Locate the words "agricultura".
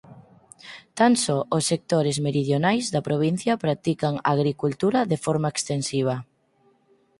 4.37-4.99